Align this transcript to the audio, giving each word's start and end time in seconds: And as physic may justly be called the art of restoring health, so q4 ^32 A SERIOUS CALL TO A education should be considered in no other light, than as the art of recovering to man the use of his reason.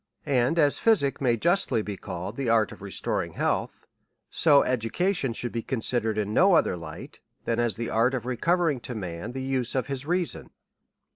And 0.25 0.57
as 0.57 0.79
physic 0.79 1.21
may 1.21 1.37
justly 1.37 1.83
be 1.83 1.95
called 1.95 2.35
the 2.35 2.49
art 2.49 2.71
of 2.71 2.81
restoring 2.81 3.33
health, 3.33 3.85
so 4.31 4.61
q4 4.61 4.61
^32 4.61 4.61
A 4.63 4.63
SERIOUS 4.63 4.63
CALL 4.63 4.63
TO 4.63 4.65
A 4.69 4.73
education 4.73 5.33
should 5.33 5.51
be 5.51 5.61
considered 5.61 6.17
in 6.17 6.33
no 6.33 6.55
other 6.55 6.75
light, 6.75 7.19
than 7.45 7.59
as 7.59 7.75
the 7.75 7.91
art 7.91 8.15
of 8.15 8.25
recovering 8.25 8.79
to 8.79 8.95
man 8.95 9.33
the 9.33 9.43
use 9.43 9.75
of 9.75 9.85
his 9.85 10.07
reason. 10.07 10.49